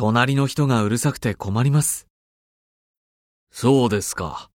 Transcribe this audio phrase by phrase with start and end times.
[0.00, 2.06] 隣の人がうるさくて困ります。
[3.50, 4.48] そうですか。